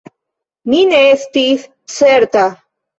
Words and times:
Mi 0.71 0.79
ne 0.95 1.03
estis 1.11 1.69
certa. 2.01 2.51